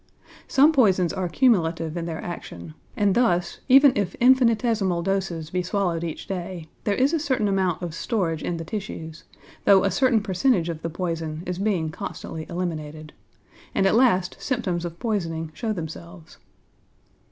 [0.47, 6.03] Some poisons are cumulative in their action, and thus, even if infinitesimal doses be swallowed
[6.03, 9.25] each day, there is a certain amount of storage in the tissues
[9.65, 13.13] (though a certain percentage of the poison is being constantly eliminated),
[13.75, 16.39] and at last symptoms of poisoning show themselves.